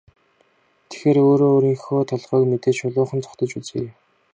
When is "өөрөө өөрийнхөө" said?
1.29-2.01